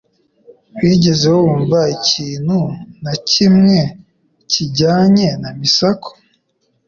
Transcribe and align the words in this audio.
Wigeze 0.81 1.25
wumva 1.37 1.79
ikintu 1.95 2.57
na 3.03 3.13
kimwe 3.29 3.77
kijyanye 4.51 5.27
na 5.41 5.49
Misako 5.59 6.11